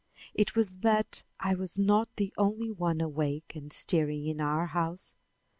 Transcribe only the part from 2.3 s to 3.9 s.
only one awake and